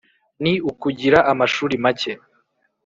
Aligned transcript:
Ni 0.43 0.53
ukugira 0.71 1.19
amashuri 1.31 1.75
make 1.83 2.11